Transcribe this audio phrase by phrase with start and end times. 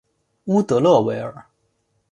[0.45, 1.45] 乌德勒维尔。